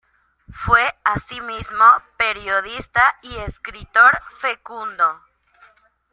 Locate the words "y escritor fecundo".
3.21-5.21